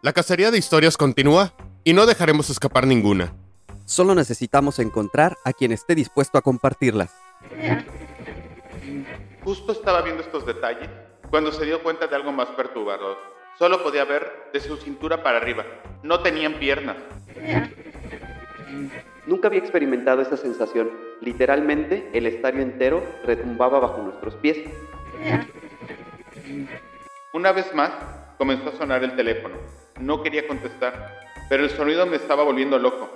[0.00, 3.34] La cacería de historias continúa y no dejaremos escapar ninguna.
[3.84, 7.12] Solo necesitamos encontrar a quien esté dispuesto a compartirlas.
[9.42, 10.88] Justo estaba viendo estos detalles
[11.30, 13.16] cuando se dio cuenta de algo más perturbador.
[13.58, 15.64] Solo podía ver de su cintura para arriba.
[16.04, 16.96] No tenían piernas.
[19.26, 20.92] Nunca había experimentado esa sensación.
[21.20, 24.58] Literalmente, el estadio entero retumbaba bajo nuestros pies.
[27.32, 27.90] Una vez más,
[28.38, 29.56] comenzó a sonar el teléfono.
[30.00, 33.10] No quería contestar, pero el sonido me estaba volviendo loco.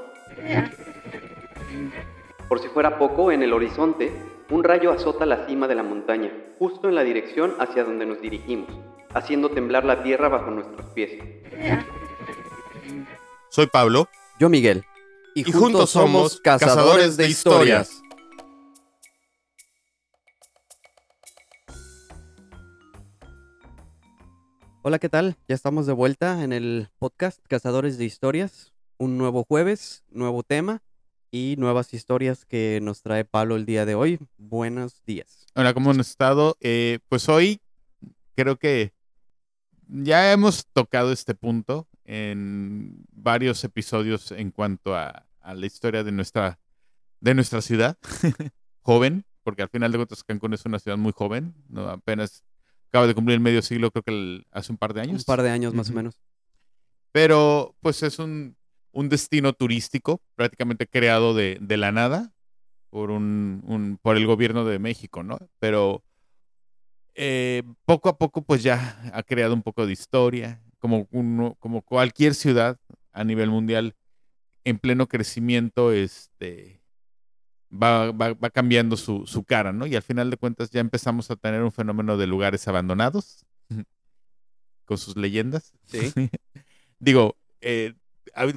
[2.49, 4.13] Por si fuera poco, en el horizonte,
[4.51, 8.21] un rayo azota la cima de la montaña, justo en la dirección hacia donde nos
[8.21, 8.69] dirigimos,
[9.15, 11.13] haciendo temblar la tierra bajo nuestros pies.
[13.49, 14.09] Soy Pablo.
[14.39, 14.85] Yo, Miguel.
[15.35, 18.02] Y, juntos somos cazadores de historias.
[24.85, 25.37] Hola, ¿qué tal?
[25.47, 28.73] Ya estamos de vuelta en el podcast Cazadores de Historias.
[28.99, 30.83] Un nuevo jueves, nuevo tema
[31.31, 34.19] y nuevas historias que nos trae Pablo el día de hoy.
[34.39, 35.47] Buenos días.
[35.55, 36.57] Hola, ¿cómo han estado?
[36.59, 37.61] Eh, pues hoy
[38.35, 38.93] creo que
[39.87, 46.11] ya hemos tocado este punto en varios episodios en cuanto a, a la historia de
[46.11, 46.59] nuestra,
[47.21, 47.97] de nuestra ciudad
[48.83, 51.89] joven, porque al final de cuentas Cancún es una ciudad muy joven, ¿no?
[51.89, 52.43] apenas
[52.93, 55.23] acaba de cumplir el medio siglo, creo que el- hace un par de años.
[55.23, 56.21] Un par de años más o menos.
[57.11, 58.55] Pero pues es un,
[58.93, 62.35] un destino turístico prácticamente creado de, de la nada
[62.91, 65.39] por, un, un- por el gobierno de México, ¿no?
[65.59, 66.05] Pero
[67.15, 71.81] eh, poco a poco pues ya ha creado un poco de historia, como, uno, como
[71.81, 72.79] cualquier ciudad
[73.13, 73.95] a nivel mundial
[74.65, 76.82] en pleno crecimiento, este,
[77.73, 79.87] va, va- va cambiando su, su cara, ¿no?
[79.87, 83.45] Y al final de cuentas ya empezamos a tener un fenómeno de lugares abandonados
[84.85, 85.73] con sus leyendas.
[85.87, 86.13] Sí.
[86.99, 87.95] Digo, eh,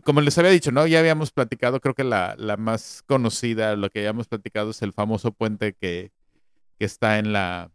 [0.03, 0.85] como les había dicho, ¿no?
[0.87, 4.93] Ya habíamos platicado, creo que la, la más conocida, lo que habíamos platicado es el
[4.93, 6.11] famoso puente que,
[6.79, 7.71] que está en la...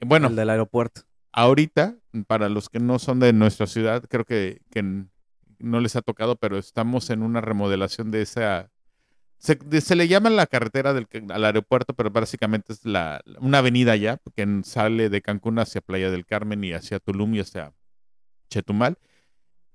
[0.00, 1.02] Bueno, El del aeropuerto.
[1.32, 1.96] ahorita,
[2.26, 4.82] para los que no son de nuestra ciudad, creo que, que
[5.58, 8.70] no les ha tocado, pero estamos en una remodelación de esa...
[9.38, 14.20] Se, le llama la carretera del, al aeropuerto, pero básicamente es la, una avenida ya,
[14.34, 17.72] que sale de Cancún hacia Playa del Carmen y hacia Tulum y hacia
[18.50, 18.98] Chetumal,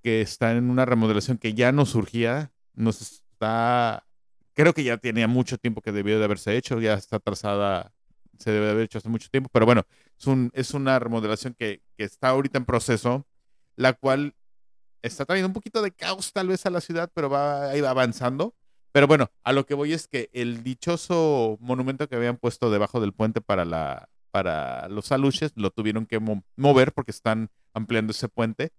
[0.02, 4.06] que está en una remodelación que ya no surgía, nos está...
[4.54, 7.94] Creo que ya tenía mucho tiempo que debió de haberse hecho, ya está trazada,
[8.38, 9.84] se debe de haber hecho hace mucho tiempo, pero bueno,
[10.20, 13.26] es, un, es una remodelación que, que está ahorita en proceso,
[13.78, 14.36] la cual
[15.02, 17.92] está trayendo un poquito de caos tal vez a la ciudad, pero va, ahí va
[17.92, 18.54] avanzando.
[18.94, 23.02] Pero bueno, a lo que voy es que el dichoso monumento que habían puesto debajo
[23.02, 28.12] del puente para, la, para los aluches lo tuvieron que mo- mover porque están ampliando
[28.12, 28.72] ese puente.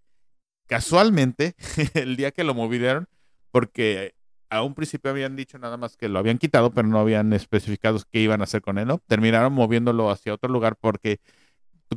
[0.67, 1.55] Casualmente,
[1.95, 3.09] el día que lo movieron,
[3.51, 4.15] porque
[4.51, 8.01] a un principio habían dicho nada más que lo habían quitado, pero no habían especificado
[8.11, 8.89] qué iban a hacer con él.
[9.07, 11.21] Terminaron moviéndolo hacia otro lugar porque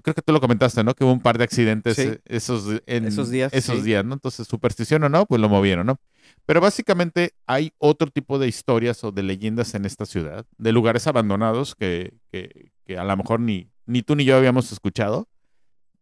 [0.03, 0.93] creo que tú lo comentaste, ¿no?
[0.93, 2.01] Que hubo un par de accidentes Sí.
[2.03, 3.81] eh, esos, en Esos días, Esos sí.
[3.83, 4.13] días, ¿no?
[4.13, 5.99] Entonces, superstición o no, pues lo movieron, ¿no?
[6.45, 11.07] Pero básicamente hay otro tipo de historias o de leyendas en esta ciudad, de lugares
[11.07, 15.27] abandonados que, que, que a lo mejor ni, ni tú ni yo habíamos escuchado,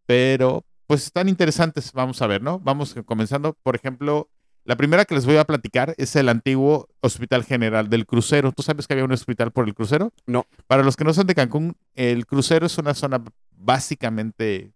[0.05, 2.59] pero pues están interesantes, vamos a ver, ¿no?
[2.59, 4.29] Vamos comenzando, por ejemplo,
[4.65, 8.51] la primera que les voy a platicar es el antiguo Hospital General del Crucero.
[8.51, 10.11] ¿Tú sabes que había un hospital por el crucero?
[10.25, 10.45] No.
[10.67, 13.23] Para los que no son de Cancún, el crucero es una zona
[13.57, 14.73] básicamente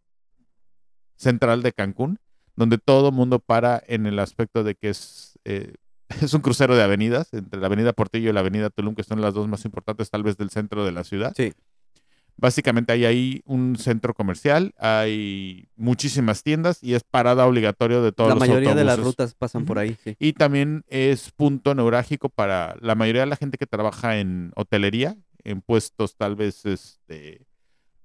[1.15, 2.19] central de Cancún,
[2.55, 5.75] donde todo mundo para en el aspecto de que es, eh,
[6.21, 9.21] es un crucero de avenidas, entre la avenida Portillo y la avenida Tulum, que son
[9.21, 11.33] las dos más importantes tal vez del centro de la ciudad.
[11.35, 11.53] Sí.
[12.41, 18.29] Básicamente hay ahí un centro comercial, hay muchísimas tiendas y es parada obligatorio de todos
[18.29, 19.19] La los mayoría de las autobuses.
[19.19, 20.15] rutas pasan por ahí, sí.
[20.19, 25.17] Y también es punto neurálgico para la mayoría de la gente que trabaja en hotelería,
[25.43, 27.45] en puestos tal vez, este,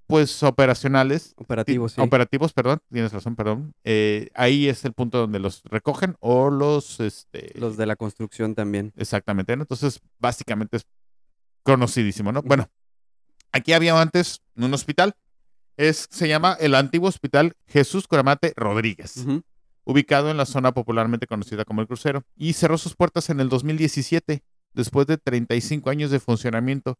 [0.06, 1.34] pues operacionales.
[1.36, 2.00] Operativos, sí.
[2.00, 3.74] Operativos, perdón, tienes razón, perdón.
[3.84, 8.54] Eh, ahí es el punto donde los recogen o los, este, Los de la construcción
[8.54, 8.92] también.
[8.96, 9.62] Exactamente, ¿no?
[9.62, 10.86] Entonces, básicamente es
[11.62, 12.42] conocidísimo, ¿no?
[12.42, 12.68] Bueno,
[13.52, 15.14] aquí había antes un hospital.
[15.76, 19.26] Es, se llama el antiguo Hospital Jesús Coramate Rodríguez,
[19.82, 23.48] ubicado en la zona popularmente conocida como el Crucero, y cerró sus puertas en el
[23.48, 26.96] 2017, después de 35 años de funcionamiento,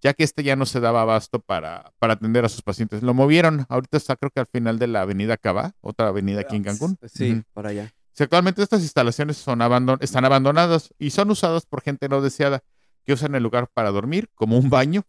[0.00, 3.02] ya que este ya no se daba abasto para, para atender a sus pacientes.
[3.02, 6.56] Lo movieron, ahorita está creo que al final de la avenida Cabá, otra avenida aquí
[6.56, 6.98] en Cancún.
[7.12, 7.92] Sí, por allá.
[8.12, 12.62] Si actualmente estas instalaciones son abandon- están abandonadas y son usadas por gente no deseada
[13.04, 15.02] que usan el lugar para dormir, como un baño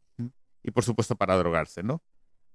[0.63, 2.01] y por supuesto para drogarse, ¿no?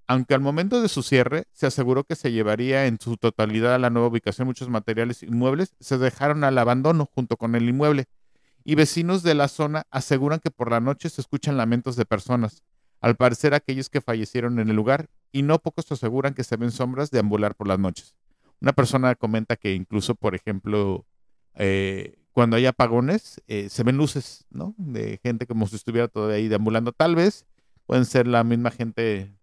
[0.06, 3.78] Aunque al momento de su cierre se aseguró que se llevaría en su totalidad a
[3.78, 8.04] la nueva ubicación muchos materiales inmuebles, se dejaron al abandono junto con el inmueble.
[8.64, 12.62] Y vecinos de la zona aseguran que por la noche se escuchan lamentos de personas,
[13.00, 16.70] al parecer aquellos que fallecieron en el lugar, y no pocos aseguran que se ven
[16.70, 18.14] sombras deambular por las noches.
[18.60, 21.04] Una persona comenta que incluso, por ejemplo,
[21.54, 24.74] eh, cuando hay apagones, eh, se ven luces, ¿no?
[24.78, 26.92] De gente como si estuviera todavía ahí deambulando.
[26.92, 27.46] Tal vez
[27.84, 29.36] pueden ser la misma gente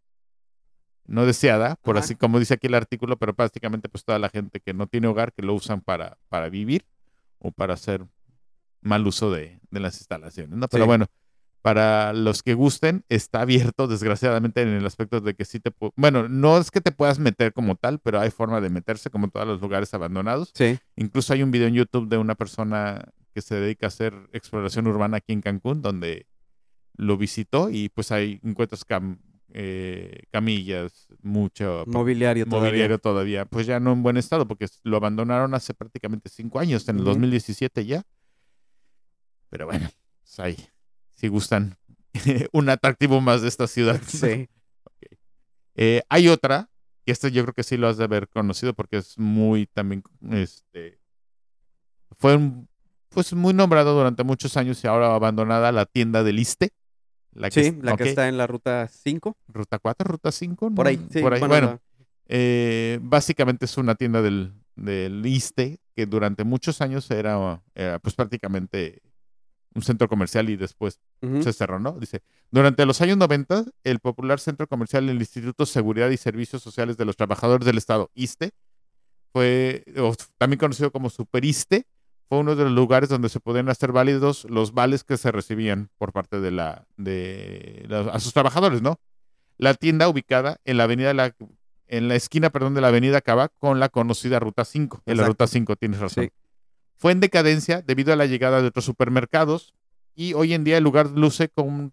[1.06, 2.06] no deseada, por Ajá.
[2.06, 5.08] así como dice aquí el artículo, pero prácticamente pues toda la gente que no tiene
[5.08, 6.86] hogar, que lo usan para, para vivir
[7.40, 8.06] o para hacer
[8.82, 10.68] mal uso de, de las instalaciones, ¿no?
[10.68, 10.88] Pero Sí.
[10.88, 11.06] bueno,
[11.62, 15.72] para los que gusten, está abierto, desgraciadamente, en el aspecto de que sí te...
[15.96, 19.30] Bueno, no es que te puedas meter como tal, pero hay forma de meterse como
[19.30, 20.52] todos los lugares abandonados.
[20.56, 20.80] Sí.
[20.96, 24.88] Incluso hay un video en YouTube de una persona que se dedica a hacer exploración
[24.88, 26.26] urbana aquí en Cancún, donde
[26.98, 29.20] lo visitó y pues ahí encuentras cam-
[29.54, 32.70] eh, camillas, mucho Mobiliario todavía.
[32.70, 33.46] mobiliario todavía.
[33.46, 37.02] Pues ya no en buen estado, porque lo abandonaron hace prácticamente cinco años, en el
[37.04, 37.12] Ujú.
[37.12, 38.04] 2017 ya.
[39.52, 39.88] Pero bueno,
[40.24, 40.58] pues ahí,
[41.16, 41.78] si gustan,
[42.54, 44.02] un atractivo más de esta ciudad.
[44.08, 44.50] Sí.
[45.76, 46.70] Eh, hay otra,
[47.06, 50.04] que esta yo creo que sí lo has de haber conocido porque es muy también,
[50.32, 51.00] este,
[52.18, 52.68] fue un-
[53.10, 56.72] pues muy nombrado durante muchos años y ahora abandonada la tienda del Iste.
[57.34, 59.38] La que Sí, la que está en la ruta 5.
[59.48, 60.72] Ruta 4, Ruta 5.
[60.74, 61.22] Por ahí, sí.
[61.22, 61.42] Por ahí.
[61.42, 61.80] bueno,
[62.28, 68.16] eh, básicamente es una tienda del, del ISTE que durante muchos años era, era, pues
[68.16, 69.02] prácticamente
[69.74, 71.00] un centro comercial y después
[71.44, 71.94] se cerró, ¿no?
[71.94, 72.22] Dice,
[72.52, 76.98] durante los años 90, el popular centro comercial del Instituto de Seguridad y Servicios Sociales
[76.98, 78.52] de los Trabajadores del Estado, ISTE,
[79.34, 81.86] fue o también conocido como Superiste,
[82.28, 85.90] fue uno de los lugares donde se podían hacer válidos los vales que se recibían
[85.98, 89.00] por parte de la de la- a sus trabajadores, ¿no?
[89.58, 91.36] La tienda ubicada en la avenida la
[91.88, 95.24] en la esquina, perdón, de la avenida Cava con la conocida Ruta 5, en la.
[95.28, 96.24] Ruta 5, tienes razón.
[96.26, 96.32] Sí.
[97.02, 99.74] Fue en decadencia debido a la llegada de otros supermercados
[100.14, 101.92] y hoy en día el lugar luce con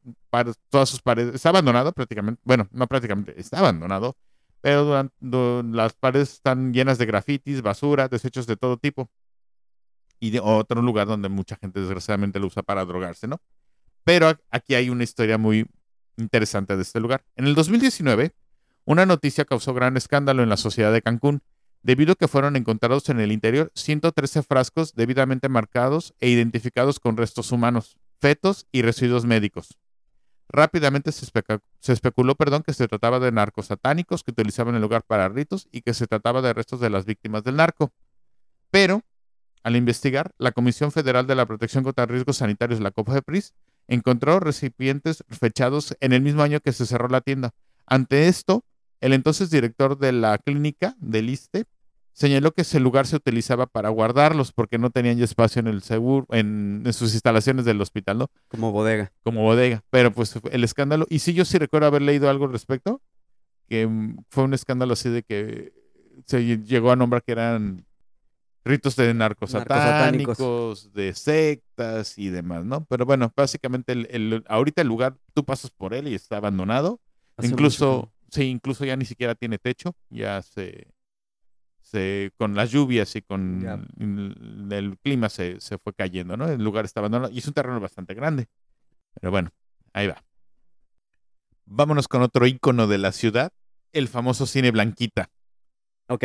[0.68, 1.34] todas sus paredes.
[1.34, 2.42] Está abandonado prácticamente.
[2.44, 4.16] Bueno, no prácticamente, está abandonado.
[4.60, 9.08] Pero duran- du- las paredes están llenas de grafitis, basura, desechos de todo tipo.
[10.20, 13.40] Y de otro lugar donde mucha gente desgraciadamente lo usa para drogarse, ¿no?
[14.04, 15.66] Pero aquí hay una historia muy
[16.18, 17.24] interesante de este lugar.
[17.34, 18.32] En el 2019,
[18.84, 21.40] una noticia causó gran escándalo en la sociedad de Cancún,
[21.82, 27.16] debido a que fueron encontrados en el interior 113 frascos debidamente marcados e identificados con
[27.16, 29.78] restos humanos, fetos y residuos médicos.
[30.48, 31.26] Rápidamente se,
[31.92, 35.82] especuló perdón, que se trataba de narcos satánicos que utilizaban el lugar para ritos y
[35.82, 37.92] que se trataba de restos de las víctimas del narco.
[38.70, 39.02] Pero,
[39.62, 43.52] al investigar, la Comisión Federal de la Protección contra Riesgos Sanitarios, la COFEPRIS,
[43.88, 47.52] encontró recipientes fechados en el mismo año que se cerró la tienda.
[47.86, 48.64] Ante esto,
[49.00, 51.64] el entonces director de la clínica del ISTE
[52.12, 55.82] señaló que ese lugar se utilizaba para guardarlos porque no tenían ya espacio en el
[55.82, 58.30] seguro, en, en sus instalaciones del hospital, ¿no?
[58.48, 59.12] Como bodega.
[59.22, 59.84] Como bodega.
[59.90, 63.00] Pero pues el escándalo, y sí yo sí recuerdo haber leído algo al respecto,
[63.68, 65.72] que mm, fue un escándalo así de que
[66.26, 67.84] se lle- llegó a nombrar que eran
[68.64, 70.36] ritos de narcos Narcosatánicos.
[70.36, 72.84] satánicos, de sectas y demás, ¿no?
[72.86, 77.00] Pero bueno, básicamente el, el- ahorita el lugar, tú pasas por él y está abandonado.
[77.36, 80.88] Hace incluso, sí, incluso ya ni siquiera tiene techo, ya se,
[81.80, 83.64] se con las lluvias y con
[83.98, 86.48] el, el clima se, se fue cayendo, ¿no?
[86.48, 88.48] El lugar está abandonado y es un terreno bastante grande.
[89.20, 89.50] Pero bueno,
[89.92, 90.22] ahí va.
[91.66, 93.52] Vámonos con otro ícono de la ciudad,
[93.92, 95.30] el famoso cine Blanquita.
[96.08, 96.24] Ok.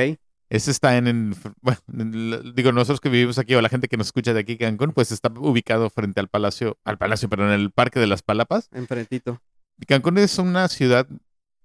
[0.49, 3.97] Ese está en, en- bueno, en digo, nosotros que vivimos aquí o la gente que
[3.97, 7.59] nos escucha de aquí, Cancún, pues está ubicado frente al palacio, al palacio, perdón, en
[7.61, 8.69] el Parque de las Palapas.
[8.71, 9.41] Enfrentito.
[9.87, 11.07] Cancún es una ciudad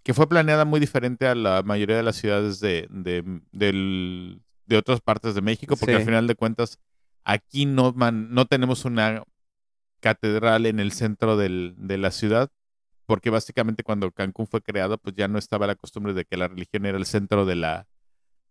[0.02, 4.76] que fue planeada muy diferente a la mayoría de las ciudades de, de, del- de
[4.76, 5.98] otras partes de México, porque Sí.
[6.00, 6.78] al final de cuentas
[7.24, 9.22] aquí no, man- no tenemos una
[10.00, 12.50] catedral en el centro del- de la ciudad,
[13.06, 16.48] porque básicamente cuando Cancún fue creado, pues ya no estaba la costumbre de que la
[16.48, 17.86] religión era el centro de la,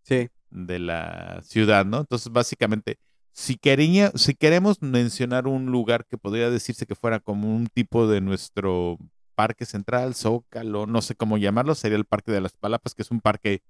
[0.03, 0.29] Sí.
[0.49, 1.99] de la ciudad, ¿no?
[1.99, 2.97] Entonces, básicamente,
[3.33, 8.07] si, quería, si queremos mencionar un lugar que podría decirse que fuera como un tipo
[8.07, 8.97] de nuestro
[9.37, 13.11] parque central, Zócalo, no sé cómo llamarlo, sería el Parque de las Palapas, que es
[13.11, 13.61] un parque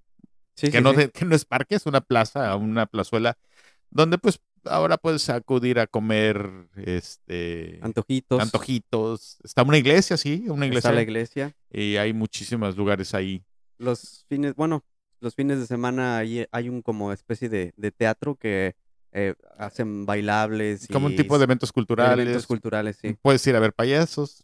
[0.56, 0.98] Sí, que, sí, no, sí.
[0.98, 3.38] de- que no es parque, es una plaza, una plazuela,
[3.92, 8.42] donde pues ahora puedes acudir a comer este Antojitos.
[8.42, 9.38] antojitos.
[9.44, 10.90] Está una iglesia, sí, una iglesia.
[10.90, 11.56] Está la iglesia.
[11.72, 13.44] Y hay muchísimos lugares ahí.
[13.78, 14.84] Los fines, bueno,
[15.20, 18.76] los fines de semana hay, hay un como especie de, de teatro que
[19.12, 20.88] eh, hacen bailables.
[20.92, 22.24] Como un tipo de eventos culturales.
[22.26, 23.16] eventos culturales, sí.
[23.22, 24.44] Puedes ir a ver payasos.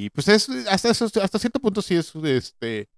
[0.00, 2.88] Y pues es, hasta, hasta cierto punto sí es este,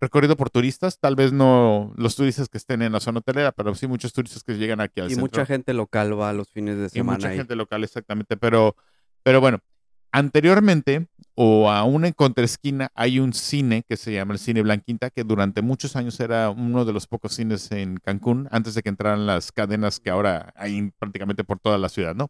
[0.00, 3.74] recorrido por turistas, tal vez no los turistas que estén en la zona hotelera, pero
[3.74, 5.22] sí muchos turistas que llegan aquí al Y centro.
[5.22, 7.18] mucha gente local va a los fines de Y semana.
[7.18, 7.36] mucha ahí.
[7.38, 8.36] gente local, exactamente.
[8.36, 8.76] Pero,
[9.24, 9.58] pero bueno,
[10.12, 15.24] anteriormente, o aún en contraesquina, hay un cine que se llama el Cine Blanquinta, que
[15.24, 19.26] durante muchos años era uno de los pocos cines en Cancún, antes de que entraran
[19.26, 22.28] las cadenas que ahora hay prácticamente por toda la ciudad, ¿no?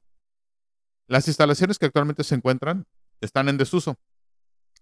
[1.08, 2.86] Las instalaciones que actualmente se encuentran
[3.26, 3.98] están en desuso.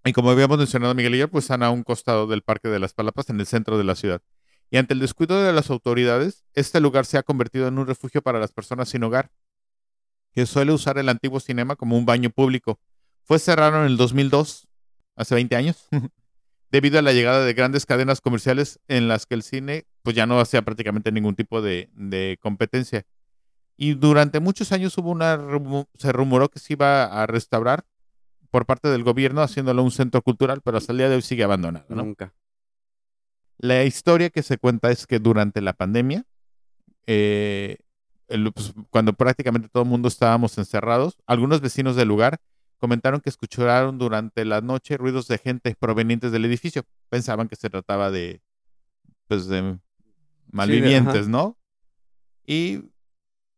[0.04, 2.78] Y como habíamos mencionado Miguel y yo, pues están a un costado del Parque de
[2.78, 4.22] las Palapas, en el centro de la ciudad.
[4.70, 8.22] Y ante el descuido de las autoridades, este lugar se ha convertido en un refugio
[8.22, 9.30] para las personas sin hogar,
[10.32, 12.78] que suele usar el antiguo cinema como un baño público.
[13.22, 14.68] Fue cerrado en el 2002,
[15.16, 15.88] hace 20 años,
[16.70, 20.26] debido a la llegada de grandes cadenas comerciales en las que el cine pues ya
[20.26, 21.88] no hacía prácticamente ningún tipo de,
[22.40, 23.06] competencia.
[23.76, 25.40] Y durante muchos años hubo una
[25.94, 27.84] se rumoró que se iba a restaurar
[28.54, 31.42] por parte del gobierno haciéndolo un centro cultural, pero hasta el día de hoy sigue
[31.42, 31.86] abandonado.
[31.88, 32.04] ¿no?
[32.04, 32.32] Nunca.
[33.58, 36.24] La historia que se cuenta es que durante la pandemia,
[37.08, 37.78] eh,
[38.28, 42.38] el- pues, cuando prácticamente todo el mundo estábamos encerrados, algunos vecinos del lugar
[42.78, 46.84] comentaron que escucharon durante la noche ruidos de gente provenientes del edificio.
[47.08, 48.40] Pensaban que se trataba de,
[49.26, 49.80] pues, de
[50.52, 51.26] malvivientes.
[51.26, 51.58] ¿no?
[52.46, 52.84] Y,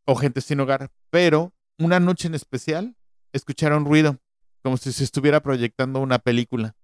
[0.07, 0.91] o gente sin hogar.
[1.11, 2.97] Pero una noche en especial,
[3.35, 4.19] escucharon ruido,
[4.67, 6.75] como si se estuviera proyectando una película.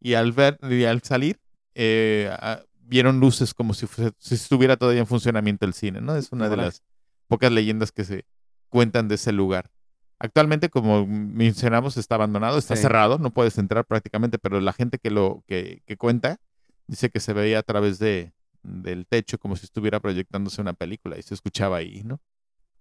[0.00, 1.40] Y al ver, y al salir,
[1.74, 3.88] eh, a- vieron luces como si,
[4.30, 6.14] estuviera todavía en funcionamiento el cine, ¿no?
[6.14, 6.84] Es una de las
[7.26, 8.26] pocas leyendas que se
[8.68, 9.72] cuentan de ese lugar.
[10.20, 12.82] Actualmente, como mencionamos, está abandonado, está Sí.
[12.82, 16.38] cerrado, no puedes entrar prácticamente, pero la gente que lo que, que cuenta
[16.86, 21.18] dice que se veía a través de, del techo como si estuviera proyectándose una película
[21.18, 22.20] y se escuchaba ahí, ¿no?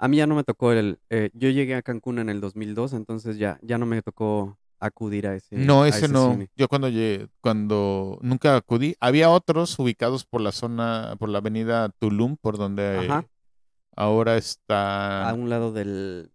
[0.03, 0.99] A mí ya no me tocó el...
[1.11, 5.27] eh, yo llegué a Cancún en el 2002, entonces ya, ya no me tocó acudir
[5.27, 6.31] a ese No, a ese no.
[6.31, 6.49] cine.
[6.55, 11.89] Yo cuando llegué, cuando nunca acudí, había otros ubicados por la zona, por la avenida
[11.99, 13.25] Tulum, por donde Ajá.
[13.95, 16.31] ahora está A un lado del...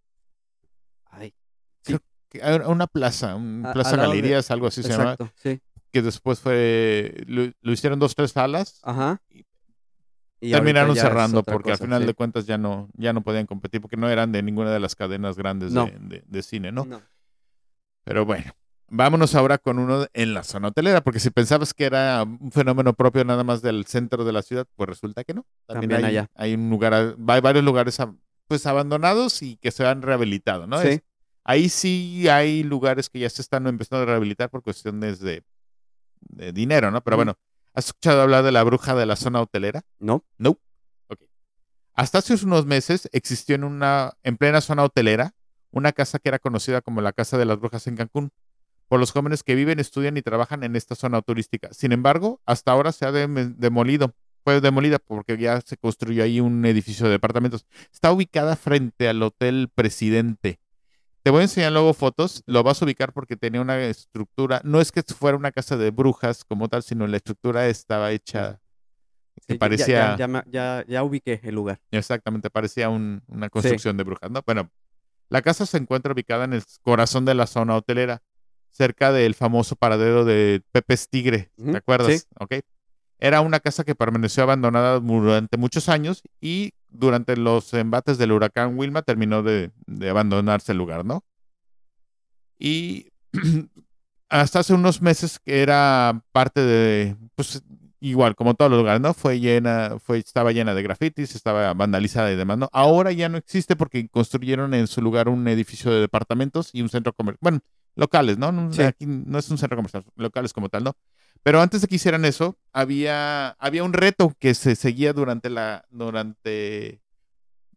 [1.06, 1.34] Ay,
[1.82, 1.98] que-
[2.42, 5.32] a- una plaza, un A- plaza al lado de- galerías, algo así se llama, exacto,
[5.36, 5.60] sí.
[5.90, 9.20] que después fue, lo, lo hicieron dos, tres salas, Ajá.
[9.30, 9.44] Y
[10.40, 12.06] terminaron cerrando porque al final sí.
[12.06, 14.94] de cuentas ya no, ya no podían competir porque no eran de ninguna de las
[14.94, 15.86] cadenas grandes No.
[15.86, 16.84] de, de- de cine, ¿no?
[16.84, 17.00] No.
[18.04, 18.52] Pero bueno,
[18.88, 22.92] vámonos ahora con uno en la zona hotelera, porque si pensabas que era un fenómeno
[22.92, 25.44] propio nada más del centro de la ciudad, pues resulta que no.
[25.66, 26.30] También, También hay, allá.
[26.34, 27.98] hay un lugar, hay varios lugares
[28.46, 30.80] pues abandonados y que se han rehabilitado, ¿no?
[30.80, 30.88] Sí.
[30.88, 31.02] Es-
[31.44, 35.42] ahí sí hay lugares que ya se están empezando a rehabilitar por cuestiones de,
[36.20, 37.00] de dinero, ¿no?
[37.02, 37.36] Pero bueno,
[37.76, 39.82] ¿has escuchado hablar de la bruja de la zona hotelera?
[40.00, 40.24] ¿No?
[40.38, 40.58] No.
[41.08, 41.20] Ok.
[41.94, 45.34] Hasta hace unos meses existió en una, en plena zona hotelera,
[45.70, 48.30] una casa que era conocida como la Casa de las Brujas en Cancún,
[48.88, 51.68] por los jóvenes que viven, estudian y trabajan en esta zona turística.
[51.72, 54.14] Sin embargo, hasta ahora se ha dem- demolido.
[54.44, 57.66] Fue demolida porque ya se construyó ahí un edificio de departamentos.
[57.92, 60.60] Está ubicada frente al Hotel Presidente.
[61.26, 64.80] Te voy a enseñar luego fotos, lo vas a ubicar porque tenía una estructura, no
[64.80, 68.60] es que fuera una casa de brujas como tal, sino la estructura estaba hecha
[69.40, 71.80] Sí, que ya- parecía Ya, ya, ya- ya ubiqué el lugar.
[71.90, 74.40] Exactamente, parecía un- una construcción de brujas, ¿no?
[74.46, 74.70] Bueno,
[75.28, 78.22] la casa se encuentra ubicada en el corazón de la zona hotelera,
[78.70, 82.20] cerca del famoso paradero de Pepe's Tigre, ¿te acuerdas?
[82.20, 82.26] sí.
[82.38, 82.52] Ok.
[83.18, 88.78] Era una casa que permaneció abandonada durante muchos años y durante los embates del huracán
[88.78, 91.24] Wilma terminó de, de abandonarse el lugar, ¿no?
[92.58, 93.12] Y
[94.28, 97.62] hasta hace unos meses que era parte de, pues
[98.00, 99.14] igual como todos los lugares, ¿no?
[99.14, 102.68] Fue llena, fue, estaba llena de grafitis, estaba vandalizada y demás, ¿no?
[102.72, 106.88] Ahora ya no existe porque construyeron en su lugar un edificio de departamentos y un
[106.88, 107.60] centro comercial, bueno,
[107.94, 108.52] locales, ¿no?
[108.52, 108.82] No, Sí.
[108.82, 110.96] Aquí no es un centro comercial, locales como tal, ¿no?
[111.42, 115.84] Pero antes de que hicieran eso, había, había un reto que se seguía durante la,
[115.90, 117.00] durante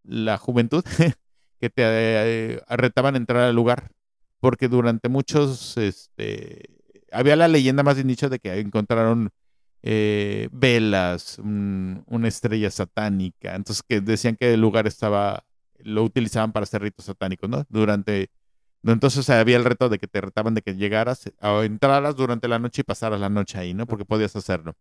[0.04, 0.84] la juventud,
[1.62, 3.92] que te eh, retaban a entrar al lugar,
[4.40, 6.64] porque durante muchos, este,
[7.12, 9.32] había la leyenda más bien dicho de que encontraron
[9.84, 15.46] eh, velas, un- una estrella satánica, entonces que decían que el lugar estaba,
[15.80, 17.66] lo utilizaban para hacer ritos satánicos, ¿no?
[17.70, 18.30] Durante,
[18.84, 22.60] entonces había el reto de que te retaban de que llegaras o entraras durante la
[22.60, 23.86] noche y pasaras la noche ahí, ¿no?
[23.86, 24.76] Porque podías hacerlo.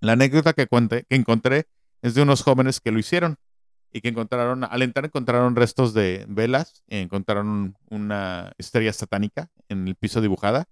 [0.00, 1.66] La anécdota que, cuente, que encontré
[2.02, 3.36] es de unos jóvenes que lo hicieron
[3.92, 9.88] y que encontraron, al entrar encontraron restos de velas, encontraron un- una estrella satánica en
[9.88, 10.66] el piso dibujada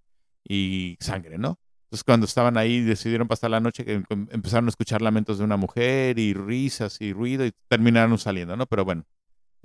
[0.47, 1.59] y sangre, ¿no?
[1.87, 5.45] Entonces cuando estaban ahí decidieron pasar la noche, que em- empezaron a escuchar lamentos de
[5.45, 8.67] una mujer y risas y ruido y terminaron saliendo, ¿no?
[8.67, 9.05] Pero bueno,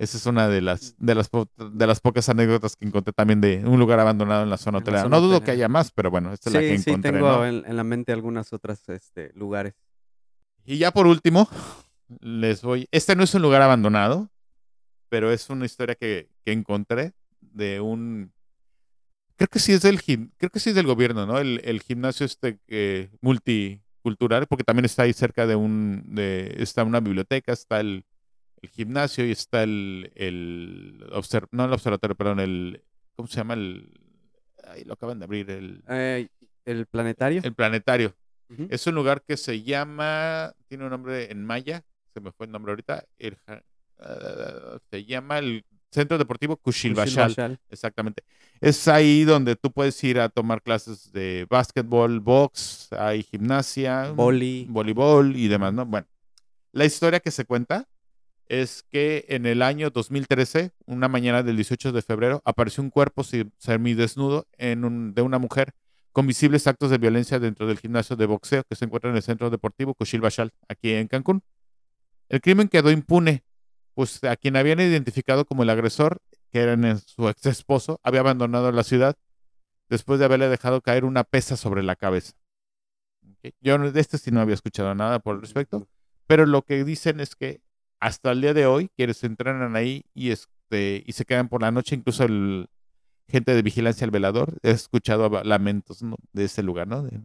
[0.00, 3.40] Esa es una de las, de las, po- de las pocas anécdotas que encontré también
[3.42, 5.02] de un lugar abandonado en la zona En la hotelera.
[5.02, 7.12] zona No dudo que haya más, pero bueno, esta es la que Sí, sí, encontré.
[7.12, 7.46] tengo ¿no?
[7.46, 9.74] en, en la mente algunas otras este, lugares.
[10.64, 11.48] Y ya por último,
[12.20, 12.88] les voy.
[12.92, 14.30] Este no es un lugar abandonado,
[15.10, 18.32] pero es una historia que, que encontré de un.
[19.36, 21.38] Creo que sí es del gim- creo que sí es del gobierno, ¿no?
[21.38, 26.84] El, el gimnasio este eh, multicultural, porque también está ahí cerca de un, de, está
[26.84, 28.04] una biblioteca, está el,
[28.62, 32.82] el gimnasio y está el, el obser- no el observatorio, perdón, el,
[33.16, 33.54] ¿cómo se llama?
[33.54, 33.92] El,
[34.64, 36.28] ahí lo acaban de abrir, el, Eh,
[36.64, 37.40] ¿El planetario?
[37.44, 38.14] el planetario.
[38.68, 42.52] Es un lugar que se llama, tiene un nombre en maya, se me fue el
[42.52, 47.58] nombre ahorita, el ah, se llama el Centro Deportivo Kushilbashal.
[47.68, 48.22] exactamente.
[48.60, 54.66] Es ahí donde tú puedes ir a tomar clases de básquetbol, box, hay gimnasia, Boli.
[54.68, 55.86] voleibol y demás, ¿no?
[55.86, 56.06] Bueno,
[56.72, 57.88] la historia que se cuenta
[58.50, 63.22] es que en el año 2013, una mañana del 18 de febrero, apareció un cuerpo
[63.58, 65.72] semidesnudo en un- de una mujer
[66.10, 69.22] con visibles actos de violencia dentro del gimnasio de boxeo que se encuentra en el
[69.22, 71.44] centro deportivo Kushil Bashal, aquí en Cancún.
[72.28, 73.44] El crimen quedó impune,
[73.94, 78.72] pues a quien habían identificado como el agresor, que era su ex esposo, había abandonado
[78.72, 79.16] la ciudad
[79.88, 82.32] después de haberle dejado caer una pesa sobre la cabeza.
[83.60, 85.86] Yo de este sí no había escuchado nada por el respecto,
[86.26, 87.60] pero lo que dicen es que
[88.00, 91.70] hasta el día de hoy quienes entrenan ahí y este y se quedan por la
[91.70, 92.68] noche, incluso el
[93.28, 96.16] gente de vigilancia al velador, he escuchado lamentos ¿no?
[96.32, 97.02] de ese lugar, ¿no?
[97.04, 97.20] De-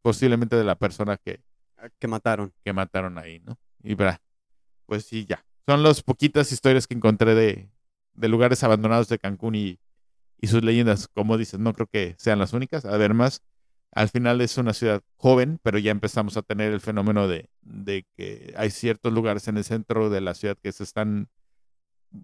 [0.00, 1.40] posiblemente de la persona que,
[1.76, 2.52] ah, Que mataron.
[2.64, 3.58] que mataron ahí, ¿no?
[3.82, 4.22] Y verá,
[4.86, 5.44] pues sí, ya.
[5.66, 7.68] Son las poquitas historias que encontré de,
[8.14, 9.78] de lugares abandonados de Cancún y,
[10.40, 11.08] y sus leyendas.
[11.08, 12.84] Como dices, no creo que sean las únicas.
[12.86, 13.42] A ver, más,
[13.94, 18.06] al final es una ciudad joven, pero ya empezamos a tener el fenómeno de, de
[18.16, 21.28] que hay ciertos lugares en el centro de la ciudad que se están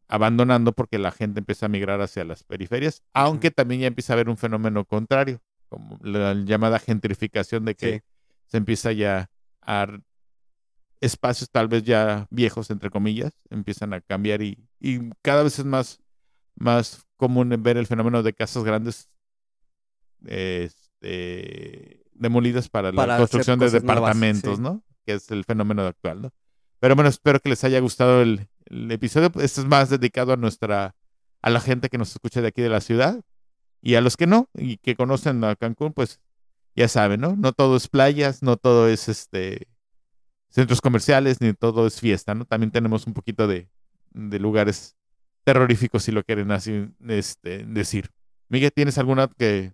[0.08, 4.14] abandonando porque la gente empieza a migrar hacia las periferias, aunque también ya empieza a
[4.14, 8.00] haber un fenómeno contrario, como la llamada gentrificación de que Sí.
[8.46, 9.30] se empieza ya
[9.62, 9.86] a
[11.00, 15.64] espacios tal vez ya viejos, entre comillas, empiezan a cambiar y, y cada vez es
[15.64, 16.00] más,
[16.56, 19.09] más común ver el fenómeno de casas grandes
[21.00, 24.62] este, demolidas para, Para la construcción de nuevas, departamentos, sí.
[24.62, 24.82] ¿no?
[25.06, 26.32] Que es el fenómeno actual, ¿no?
[26.78, 29.30] Pero bueno, espero que les haya gustado el, el episodio.
[29.40, 30.94] Este es más dedicado a nuestra,
[31.42, 33.20] a la gente que nos escucha de aquí de la ciudad
[33.82, 36.20] y a los que no y que conocen a Cancún, pues
[36.74, 37.36] ya saben, ¿no?
[37.36, 39.68] No todo es playas, no todo es este
[40.48, 42.44] centros comerciales, ni todo es fiesta, ¿no?
[42.44, 43.68] También tenemos un poquito de,
[44.12, 44.96] de lugares
[45.44, 48.10] terroríficos, si lo quieren así este, decir.
[48.48, 49.72] Miguel, ¿tienes alguna que...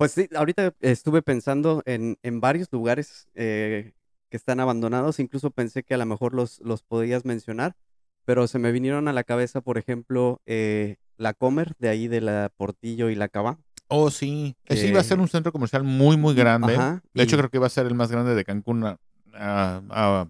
[0.00, 3.92] Pues sí, ahorita estuve pensando en, en varios lugares eh,
[4.30, 5.20] que están abandonados.
[5.20, 7.76] Incluso pensé que a lo mejor los, los podías mencionar,
[8.24, 12.22] pero se me vinieron a la cabeza, por ejemplo, eh, la Comer, de ahí de
[12.22, 13.58] la Portillo y la Cava.
[13.88, 14.56] Oh, sí.
[14.64, 16.76] Ese iba a ser un centro comercial muy, muy grande.
[16.76, 18.82] Ajá, De hecho, y- creo que iba a ser el más grande de Cancún.
[18.84, 18.98] a-
[19.34, 20.28] a- a-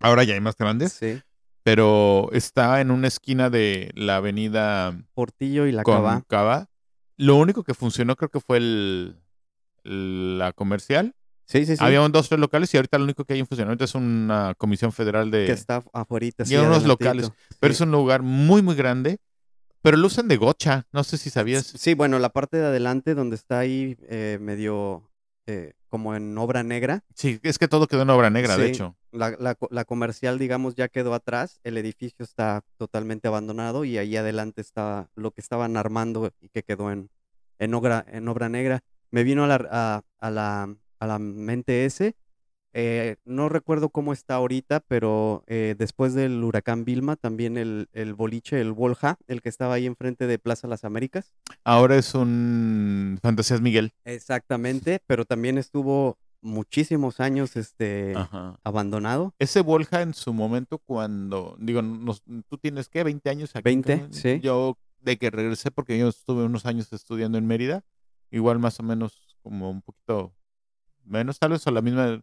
[0.00, 1.22] ahora ya hay más grandes, Sí,
[1.62, 6.22] pero está en una esquina de la avenida Portillo y la Cava.
[6.28, 6.69] Cava.
[7.20, 9.16] Lo único que funcionó creo que fue el,
[9.84, 11.14] la comercial.
[11.44, 11.84] Sí, sí, sí.
[11.84, 14.54] Había un, dos, tres locales y ahorita lo único que hay en funcionamiento es una
[14.56, 15.44] comisión federal de...
[15.44, 16.44] que está afuerita.
[16.44, 17.30] y sí, unos locales.
[17.58, 19.18] Pero es un lugar muy, muy grande.
[19.82, 20.86] Pero lo usan de gocha.
[20.92, 21.66] No sé si sabías.
[21.66, 25.10] Sí, bueno, la parte de adelante donde está ahí eh, medio
[25.46, 27.04] eh, como en obra negra.
[27.14, 28.96] Sí, es que todo quedó en obra negra, de hecho.
[29.12, 33.98] La, la co- la comercial, digamos, ya quedó atrás, el edificio está totalmente abandonado y
[33.98, 37.10] ahí adelante está lo que estaban armando y que quedó en,
[37.58, 38.80] en, obra, en obra negra.
[39.10, 42.14] Me vino a la, a, a la, a la mente ese.
[42.72, 48.14] eh, no recuerdo cómo está ahorita, pero eh, después del huracán Vilma, también el, el
[48.14, 51.32] boliche, el Volja, el que estaba ahí enfrente de Plaza Las Américas.
[51.64, 53.92] Ahora es un Fantasías Miguel.
[54.04, 58.58] Exactamente, pero también estuvo muchísimos años este, Ajá.
[58.64, 59.34] abandonado.
[59.38, 63.04] Ese Volja en su momento cuando, digo, nos- tú tienes, ¿qué?
[63.04, 63.64] ¿20 años aquí?
[63.64, 64.12] 20, cabrón?
[64.14, 64.40] sí.
[64.42, 67.84] Yo, de que regresé, porque yo estuve unos años estudiando en Mérida,
[68.30, 70.34] igual más o menos como un poquito
[71.04, 72.22] menos, tal vez, o la misma,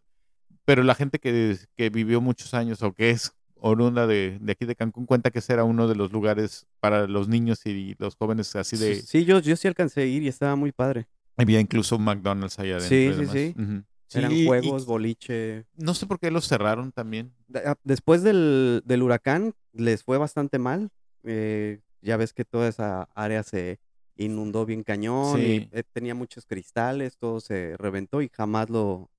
[0.64, 4.64] pero la gente que, que vivió muchos años o que es oriunda de, de aquí
[4.66, 8.14] de Cancún cuenta que ese era uno de los lugares para los niños y los
[8.14, 8.94] jóvenes así de...
[9.02, 11.08] Sí, yo, yo sí alcancé a ir y estaba muy padre.
[11.36, 12.88] Había incluso un McDonald's allá adentro.
[12.88, 13.88] Sí, sí, demás.
[14.08, 14.18] Sí.
[14.18, 15.64] Eran y- juegos, boliche.
[15.76, 17.32] No sé por qué los cerraron también.
[17.54, 20.90] Ah, Después del, del huracán les fue bastante mal.
[21.24, 23.80] eh, ya ves que toda esa área se
[24.16, 25.68] inundó bien cañón Sí.
[25.72, 29.10] y eh, tenía muchos cristales, todo se reventó y jamás lo,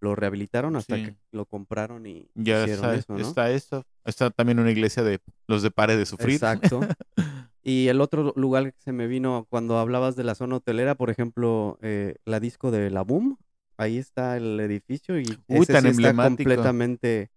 [0.00, 1.04] lo rehabilitaron hasta Sí.
[1.04, 3.18] que lo compraron y Ya hicieron está, eso, ¿no?
[3.20, 3.84] está esto.
[4.04, 6.34] Está también una iglesia de los de Pare de Sufrir.
[6.34, 6.80] Exacto.
[7.66, 11.08] Y el otro lugar que se me vino cuando hablabas de la zona hotelera, por
[11.08, 13.38] ejemplo, eh, la disco de la Boom,
[13.76, 17.30] ahí está el edificio y Uy, ese tan sí está completamente...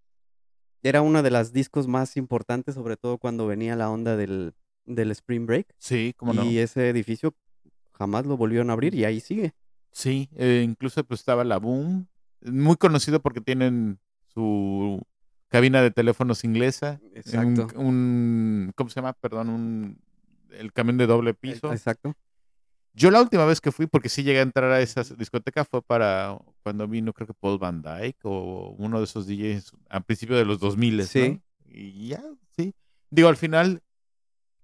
[0.84, 4.54] Era una de las discos más importantes, sobre todo cuando venía la onda del,
[4.86, 5.74] del Spring Break.
[5.80, 6.44] Sí, cómo no.
[6.46, 7.36] Y ese edificio
[7.94, 9.54] jamás lo volvieron a abrir y ahí sigue.
[9.92, 12.08] Sí, eh, incluso pues estaba la Boom,
[12.42, 15.02] muy conocido porque tienen su
[15.48, 17.68] cabina de teléfonos inglesa, un, Exacto.
[17.80, 19.14] un- ¿cómo se llama?
[19.14, 20.00] Perdón, un
[20.52, 21.72] el camión de doble piso.
[21.74, 22.14] Exacto.
[23.00, 25.84] Yo la última vez que fui, porque sí llegué a entrar a esa discoteca, fue
[25.84, 30.36] para cuando vino, creo que Paul Van Dyke o uno de esos DJs a principio
[30.36, 31.30] de los 2000, Sí.
[31.30, 31.42] ¿no?
[31.72, 32.24] Y ya,
[32.58, 32.74] sí.
[33.12, 33.84] Digo, al final,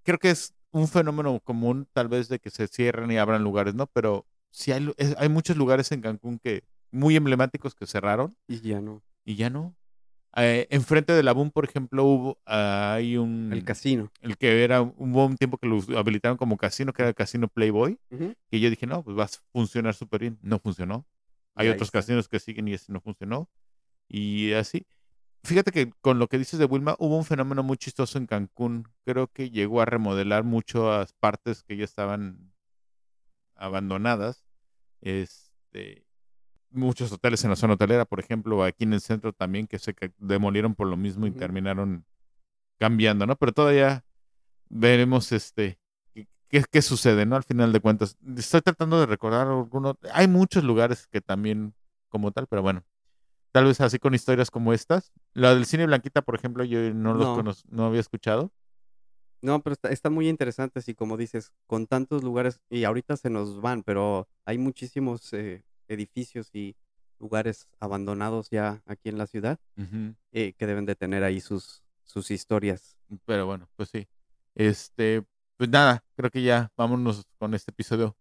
[0.02, 3.76] creo que es un fenómeno común, tal vez, de que se cierren y abran lugares,
[3.76, 3.86] ¿no?
[3.86, 8.82] Pero sí hay, hay muchos lugares en Cancún que muy emblemáticos que cerraron Y ya
[8.82, 9.04] no.
[9.24, 9.76] y ya no.
[10.36, 14.12] Eh, enfrente de la Boom, por ejemplo, hubo ah, hay un El casino.
[14.22, 17.48] el que era un buen tiempo que lo habilitaron como casino, que era el casino
[17.48, 18.34] Playboy, Ujú.
[18.50, 20.39] que yo dije, no, pues va a funcionar súper bien.
[20.41, 21.06] No funcionó.
[21.56, 22.00] Hay otros está.
[22.00, 23.48] casinos que siguen y ese no funcionó.
[24.08, 24.88] Y así.
[25.43, 28.88] Fíjate que con lo que dices de Wilma, hubo un fenómeno muy chistoso en Cancún.
[29.06, 32.54] Creo que llegó a remodelar muchas partes que ya estaban
[33.56, 34.43] abandonadas.
[35.02, 36.06] Este,
[36.74, 39.96] muchos hoteles en la zona hotelera, por ejemplo, aquí en el centro también, que se
[40.18, 42.06] demolieron por lo mismo y terminaron
[42.80, 43.36] cambiando, ¿no?
[43.36, 44.04] Pero todavía
[44.70, 45.80] veremos este
[46.50, 47.36] qué- qué, sucede, ¿no?
[47.36, 48.18] Al final de cuentas.
[48.38, 49.96] Estoy tratando de recordar algunos.
[50.14, 51.74] Hay muchos lugares que también
[52.10, 52.84] como tal, pero bueno.
[53.52, 55.12] Tal vez así con historias como estas.
[55.34, 57.54] La del cine Blanquita, por ejemplo, yo no los No.
[57.70, 58.52] no había escuchado.
[59.44, 63.30] No, pero está, está muy interesante, así como dices, con tantos lugares, y ahorita se
[63.30, 66.76] nos van, pero hay muchísimos eh, edificios y
[67.20, 69.60] lugares abandonados ya aquí en la ciudad
[70.32, 72.98] eh, que deben de tener ahí sus, sus historias.
[73.26, 74.08] Pero bueno, pues sí.
[74.56, 75.24] Este,
[75.58, 78.16] pues nada, creo que ya vámonos con este episodio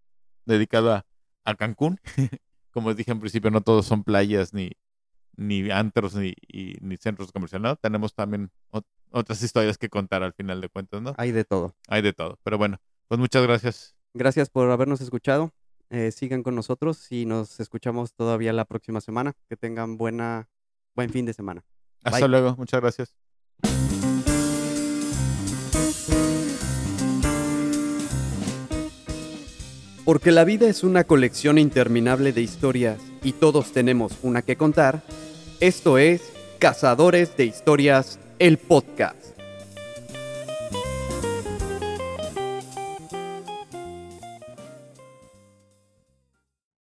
[0.45, 1.07] dedicado a,
[1.45, 1.99] a Cancún.
[2.71, 4.71] Como les dije en principio, no todos son playas ni,
[5.37, 7.77] ni antros ni, y- ni centros comerciales, ¿no?
[7.77, 11.15] Tenemos también ot- otras historias que contar al final de cuentas, ¿no?
[11.19, 11.75] Hay de todo.
[11.89, 12.39] Hay de todo.
[12.45, 13.95] Pero bueno, pues muchas gracias.
[14.15, 15.53] Gracias por habernos escuchado.
[15.92, 19.35] Eh, sigan con nosotros y nos escuchamos todavía la próxima semana.
[19.48, 20.48] Que tengan buena,
[20.94, 21.62] buen fin de semana.
[22.02, 22.28] Hasta Bye.
[22.28, 23.14] luego, muchas gracias.
[30.05, 35.02] Porque la vida es una colección interminable de historias y todos tenemos una que contar,
[35.61, 39.32] esto es Cazadores de Historias, el podcast.